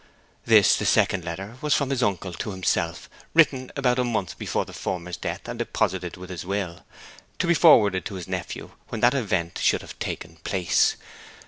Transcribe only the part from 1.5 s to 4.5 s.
was from his uncle to himself, written about a month